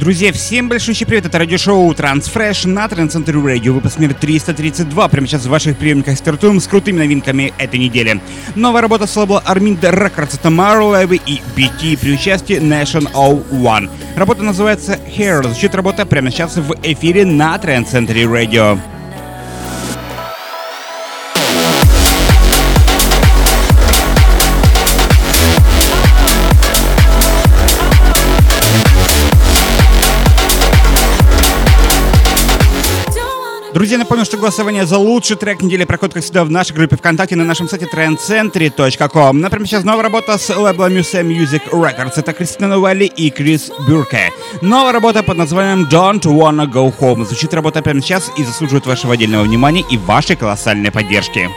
Друзья, 0.00 0.32
всем 0.32 0.70
большущий 0.70 1.04
привет, 1.04 1.26
это 1.26 1.38
радиошоу 1.38 1.92
Transfresh 1.92 2.66
на 2.66 2.88
Трансцентре 2.88 3.38
Радио, 3.38 3.74
выпуск 3.74 3.98
номер 3.98 4.14
332, 4.14 5.08
прямо 5.08 5.26
сейчас 5.26 5.42
в 5.42 5.50
ваших 5.50 5.76
приемниках 5.76 6.16
стартуем 6.16 6.58
с 6.58 6.66
крутыми 6.66 7.00
новинками 7.00 7.52
этой 7.58 7.78
недели. 7.78 8.18
Новая 8.54 8.80
работа 8.80 9.06
с 9.06 9.14
лейбла 9.14 9.42
Arminda 9.46 9.92
Records, 9.92 10.36
это 10.36 10.48
Marlowe 10.48 11.20
и 11.26 11.42
BT 11.54 11.98
при 11.98 12.14
участии 12.14 12.56
Nation 12.56 13.12
One. 13.12 13.90
Работа 14.16 14.42
называется 14.42 14.98
Hair, 15.06 15.42
звучит 15.42 15.74
работа 15.74 16.06
прямо 16.06 16.30
сейчас 16.30 16.56
в 16.56 16.74
эфире 16.82 17.26
на 17.26 17.58
Трансцентре 17.58 18.26
Радио. 18.26 18.78
Друзья, 33.80 33.96
напомню, 33.96 34.26
что 34.26 34.36
голосование 34.36 34.84
за 34.84 34.98
лучший 34.98 35.38
трек 35.38 35.62
недели 35.62 35.84
проходит, 35.84 36.12
как 36.12 36.22
всегда, 36.22 36.44
в 36.44 36.50
нашей 36.50 36.74
группе 36.74 36.96
ВКонтакте 36.96 37.34
на 37.34 37.44
нашем 37.44 37.66
сайте 37.66 37.88
trendcentry.com. 37.90 39.40
Например, 39.40 39.66
сейчас 39.66 39.84
новая 39.84 40.02
работа 40.02 40.36
с 40.36 40.54
лейбла 40.54 40.90
Muse 40.90 41.22
Music 41.22 41.62
Records. 41.70 42.12
Это 42.16 42.34
Кристина 42.34 42.68
Новелли 42.68 43.06
и 43.06 43.30
Крис 43.30 43.72
Бюрке. 43.88 44.32
Новая 44.60 44.92
работа 44.92 45.22
под 45.22 45.38
названием 45.38 45.88
Don't 45.90 46.24
Wanna 46.24 46.70
Go 46.70 46.94
Home. 47.00 47.24
Звучит 47.24 47.54
работа 47.54 47.80
прямо 47.80 48.02
сейчас 48.02 48.30
и 48.36 48.44
заслуживает 48.44 48.84
вашего 48.84 49.14
отдельного 49.14 49.44
внимания 49.44 49.82
и 49.90 49.96
вашей 49.96 50.36
колоссальной 50.36 50.90
поддержки. 50.90 51.48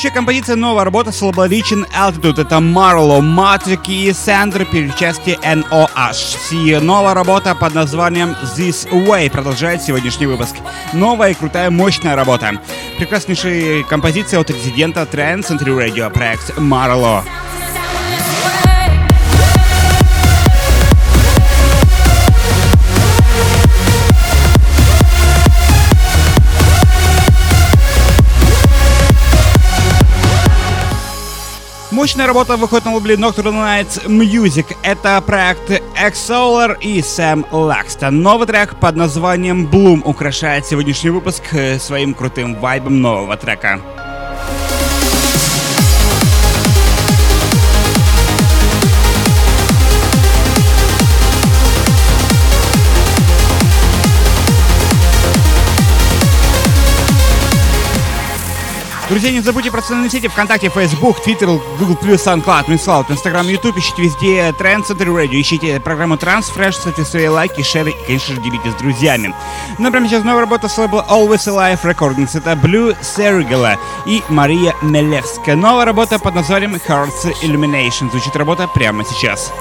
Следующая 0.00 0.16
композиция 0.16 0.56
новая 0.56 0.84
работа 0.84 1.12
с 1.12 1.20
Reaching 1.20 1.86
Altitude. 1.92 2.40
Это 2.40 2.56
Marlo, 2.56 3.20
Matic 3.20 3.86
и 3.86 4.10
Сандер 4.14 4.64
при 4.64 4.90
части 4.98 5.38
NOH. 5.42 6.80
Новая 6.80 7.12
работа 7.12 7.54
под 7.54 7.74
названием 7.74 8.34
This 8.56 8.90
Way 8.90 9.30
продолжает 9.30 9.82
сегодняшний 9.82 10.24
выпуск. 10.24 10.56
Новая 10.94 11.32
и 11.32 11.34
крутая 11.34 11.68
мощная 11.68 12.16
работа. 12.16 12.62
Прекраснейшая 12.96 13.82
композиция 13.82 14.40
от 14.40 14.48
резидента 14.48 15.02
Trend 15.02 15.46
Century 15.46 15.76
Radio, 15.76 16.10
проект 16.10 16.56
Marlo. 16.56 17.22
Мощная 32.00 32.26
работа 32.26 32.56
выходит 32.56 32.86
на 32.86 32.94
лейбле 32.94 33.16
Nocturnal 33.16 33.52
Nights 33.52 34.06
Music. 34.06 34.74
Это 34.82 35.20
проект 35.20 35.70
X-Solar 35.70 36.78
и 36.80 37.02
Сэм 37.02 37.44
Лакстон. 37.50 38.22
Новый 38.22 38.46
трек 38.46 38.74
под 38.76 38.96
названием 38.96 39.66
Bloom 39.66 40.00
украшает 40.02 40.64
сегодняшний 40.64 41.10
выпуск 41.10 41.42
э, 41.52 41.78
своим 41.78 42.14
крутым 42.14 42.54
вайбом 42.54 43.02
нового 43.02 43.36
трека. 43.36 43.82
Друзья, 59.10 59.32
не 59.32 59.40
забудьте 59.40 59.72
про 59.72 59.82
социальные 59.82 60.08
сети 60.08 60.28
ВКонтакте, 60.28 60.68
Facebook, 60.68 61.16
Twitter, 61.26 61.60
Google+, 61.80 61.96
SoundCloud, 62.14 62.66
MixCloud, 62.68 63.08
Instagram, 63.08 63.50
YouTube. 63.50 63.76
Ищите 63.76 64.02
везде 64.02 64.50
Trend 64.50 64.86
Center 64.86 65.08
Radio, 65.08 65.40
ищите 65.40 65.80
программу 65.80 66.14
Transfresh, 66.14 66.74
ставьте 66.74 67.04
свои 67.04 67.26
лайки, 67.26 67.60
шеры 67.62 67.90
и, 67.90 68.06
конечно 68.06 68.36
же, 68.36 68.40
делитесь 68.40 68.70
с 68.70 68.76
друзьями. 68.76 69.34
Ну, 69.78 69.90
прямо 69.90 70.06
сейчас 70.06 70.22
новая 70.22 70.42
работа 70.42 70.68
с 70.68 70.78
лейбла 70.78 71.04
Always 71.10 71.48
Alive 71.48 71.82
Recordings. 71.82 72.38
Это 72.38 72.52
Blue 72.52 72.96
Serigala 73.00 73.78
и 74.06 74.22
Мария 74.28 74.76
Мелевская. 74.80 75.56
Новая 75.56 75.86
работа 75.86 76.20
под 76.20 76.36
названием 76.36 76.76
Hearts 76.76 77.34
Illumination. 77.42 78.12
Звучит 78.12 78.36
работа 78.36 78.68
прямо 78.68 79.04
сейчас. 79.04 79.52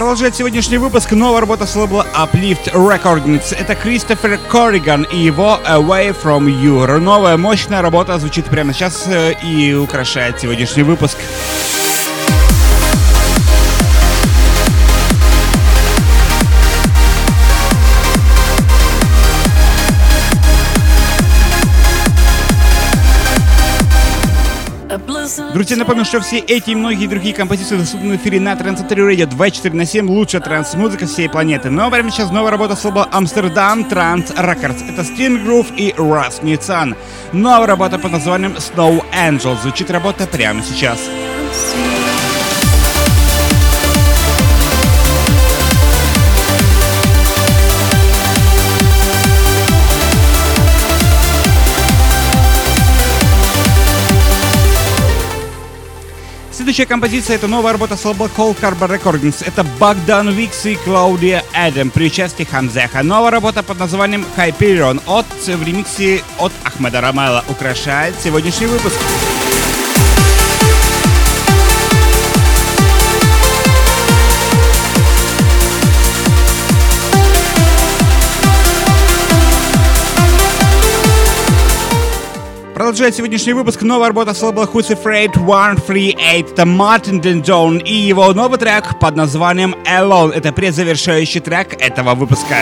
Продолжает 0.00 0.34
сегодняшний 0.34 0.78
выпуск 0.78 1.10
новая 1.12 1.40
работа 1.40 1.66
с 1.66 1.76
лейбла 1.76 2.06
Uplift 2.14 2.72
Recordings. 2.72 3.54
Это 3.54 3.74
Кристофер 3.74 4.38
Корриган 4.48 5.02
и 5.02 5.18
его 5.18 5.60
Away 5.66 6.16
From 6.18 6.46
You. 6.46 6.98
Новая 6.98 7.36
мощная 7.36 7.82
работа 7.82 8.18
звучит 8.18 8.46
прямо 8.46 8.72
сейчас 8.72 9.06
э, 9.06 9.34
и 9.44 9.74
украшает 9.74 10.40
сегодняшний 10.40 10.84
выпуск. 10.84 11.18
Друзья, 25.52 25.76
напомню, 25.76 26.04
что 26.04 26.20
все 26.20 26.38
эти 26.38 26.70
и 26.70 26.74
многие 26.76 27.08
другие 27.08 27.34
композиции 27.34 27.76
доступны 27.76 28.16
в 28.16 28.16
эфире 28.20 28.38
на 28.38 28.54
Трансаторе 28.54 29.02
Radio 29.02 29.26
24 29.26 29.74
на 29.74 29.84
7, 29.84 30.08
лучшая 30.08 30.40
транс-музыка 30.40 31.06
всей 31.06 31.28
планеты. 31.28 31.70
Но 31.70 31.90
прямо 31.90 32.10
сейчас 32.12 32.30
новая 32.30 32.52
работа 32.52 32.76
с 32.76 33.08
Амстердам 33.10 33.84
Транс 33.84 34.30
Records. 34.30 34.88
Это 34.88 35.02
Sting 35.02 35.44
Groove 35.44 35.74
и 35.74 35.90
Russ 35.90 36.44
Ницан. 36.44 36.94
Новая 37.32 37.66
работа 37.66 37.98
под 37.98 38.12
названием 38.12 38.52
Snow 38.52 39.02
Angel. 39.12 39.60
Звучит 39.60 39.90
работа 39.90 40.28
прямо 40.28 40.62
сейчас. 40.62 41.00
Следующая 56.60 56.84
композиция 56.84 57.36
это 57.36 57.48
новая 57.48 57.72
работа 57.72 57.96
с 57.96 58.04
лейбла 58.04 58.26
Cold 58.36 58.60
Harbor 58.60 59.00
Recordings. 59.00 59.42
Это 59.46 59.64
Богдан 59.64 60.28
Викс 60.28 60.66
и 60.66 60.74
Клаудия 60.74 61.42
Эдем 61.54 61.88
при 61.88 62.08
участии 62.08 62.44
Хамзеха. 62.44 63.02
Новая 63.02 63.30
работа 63.30 63.62
под 63.62 63.78
названием 63.78 64.26
Hyperion 64.36 65.00
от 65.06 65.24
в 65.24 65.62
ремиксе 65.66 66.22
от 66.38 66.52
Ахмеда 66.62 67.00
Рамайла 67.00 67.46
украшает 67.48 68.14
сегодняшний 68.22 68.66
выпуск. 68.66 68.98
Продолжает 82.90 83.14
сегодняшний 83.14 83.52
выпуск 83.52 83.82
новая 83.82 84.08
работа 84.08 84.34
с 84.34 84.42
лейбла 84.42 84.64
Who's 84.64 84.90
Afraid 84.90 85.30
138. 85.34 86.18
Это 86.18 86.66
Мартин 86.66 87.20
Денджон 87.20 87.78
и 87.78 87.94
его 87.94 88.32
новый 88.32 88.58
трек 88.58 88.98
под 88.98 89.14
названием 89.14 89.76
Alone. 89.84 90.32
Это 90.32 90.50
предзавершающий 90.50 91.40
трек 91.40 91.80
этого 91.80 92.16
выпуска. 92.16 92.56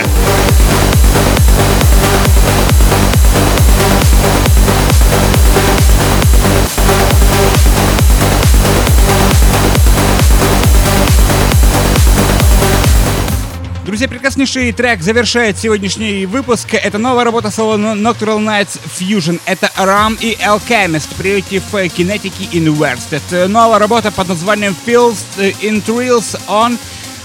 Прекраснейший 14.18 14.72
трек 14.72 15.00
завершает 15.00 15.58
сегодняшний 15.58 16.26
выпуск. 16.26 16.74
Это 16.74 16.98
новая 16.98 17.24
работа 17.24 17.52
соло 17.52 17.76
Nocturnal 17.76 18.40
Nights 18.40 18.80
Fusion. 18.98 19.40
Это 19.44 19.70
Ram 19.76 20.18
и 20.20 20.36
Alchemist 20.44 21.14
против 21.16 21.62
Kinetic 21.72 22.32
Inverse. 22.50 23.04
Это 23.12 23.46
новая 23.46 23.78
работа 23.78 24.10
под 24.10 24.28
названием 24.28 24.74
Feels 24.84 25.18
in 25.36 25.84
Thrills 25.84 26.36
On. 26.48 26.76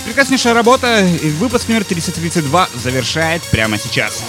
Прекраснейшая 0.06 0.54
работа. 0.54 1.04
Выпуск 1.40 1.68
номер 1.68 1.84
332 1.84 2.70
завершает 2.76 3.42
прямо 3.44 3.80
сейчас. 3.80 4.22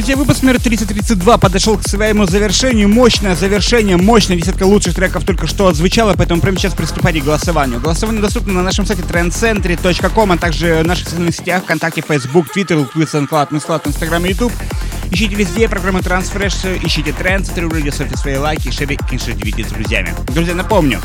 Друзья, 0.00 0.16
выпуск 0.16 0.42
номер 0.42 0.58
332 0.58 1.36
подошел 1.36 1.76
к 1.76 1.86
своему 1.86 2.24
завершению. 2.24 2.88
Мощное 2.88 3.36
завершение, 3.36 3.98
мощная 3.98 4.38
десятка 4.38 4.62
лучших 4.62 4.94
треков 4.94 5.24
только 5.24 5.46
что 5.46 5.66
отзвучала, 5.66 6.14
поэтому 6.16 6.40
прямо 6.40 6.56
сейчас 6.56 6.72
приступайте 6.72 7.20
к 7.20 7.24
голосованию. 7.24 7.80
Голосование 7.80 8.22
доступно 8.22 8.54
на 8.54 8.62
нашем 8.62 8.86
сайте 8.86 9.02
trendcentry.com, 9.02 10.32
а 10.32 10.38
также 10.38 10.80
в 10.82 10.86
наших 10.86 11.06
социальных 11.06 11.34
сетях 11.34 11.64
ВКонтакте, 11.64 12.00
Facebook, 12.00 12.46
Twitter, 12.56 12.90
SoundCloud, 12.94 13.50
MyScloud, 13.50 13.88
Instagram 13.88 14.24
и 14.24 14.28
YouTube. 14.30 14.52
Ищите 15.10 15.34
везде 15.34 15.68
программу 15.68 15.98
Transfresh, 15.98 16.86
ищите 16.86 17.12
тренд, 17.12 17.48
Radio, 17.48 17.92
ставьте 17.92 18.16
свои 18.16 18.36
лайки, 18.36 18.70
шеби, 18.70 18.96
конечно, 18.96 19.32
делитесь 19.32 19.66
с 19.66 19.70
друзьями. 19.70 20.14
Друзья, 20.28 20.54
напомню 20.54 21.00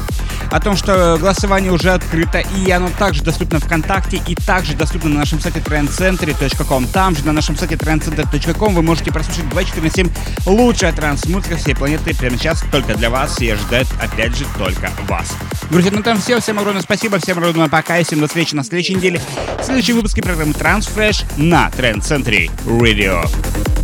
о 0.51 0.59
том, 0.59 0.77
что 0.77 1.17
голосование 1.19 1.71
уже 1.71 1.91
открыто, 1.91 2.39
и 2.39 2.69
оно 2.71 2.89
также 2.89 3.23
доступно 3.23 3.59
ВКонтакте, 3.59 4.21
и 4.27 4.35
также 4.35 4.75
доступно 4.75 5.09
на 5.09 5.19
нашем 5.19 5.39
сайте 5.39 5.59
trendcentry.com. 5.59 6.87
Там 6.87 7.15
же, 7.15 7.25
на 7.25 7.31
нашем 7.31 7.57
сайте 7.57 7.75
trendcenter.com, 7.75 8.75
вы 8.75 8.81
можете 8.83 9.11
прослушать 9.11 9.49
24 9.49 9.87
на 9.87 9.91
7 9.91 10.09
лучшая 10.45 10.93
транс-музыка 10.93 11.57
всей 11.57 11.75
планеты 11.75 12.15
прямо 12.15 12.37
сейчас 12.37 12.63
только 12.71 12.95
для 12.95 13.09
вас 13.09 13.39
и 13.41 13.53
ждет, 13.55 13.87
опять 13.99 14.37
же, 14.37 14.45
только 14.57 14.91
вас. 15.07 15.35
Друзья, 15.69 15.91
ну 15.91 16.03
там 16.03 16.19
все. 16.19 16.39
Всем 16.39 16.59
огромное 16.59 16.83
спасибо, 16.83 17.17
всем 17.19 17.37
огромное 17.39 17.69
пока, 17.69 17.97
и 17.97 18.03
всем 18.03 18.19
до 18.19 18.27
встречи 18.27 18.53
на 18.53 18.63
следующей 18.63 18.95
неделе 18.95 19.19
в 19.59 19.63
следующем 19.63 19.95
выпуске 19.95 20.21
программы 20.21 20.51
Transfresh 20.51 21.25
на 21.37 21.69
Trend 21.69 22.01
Century 22.01 22.51
Radio. 22.65 23.74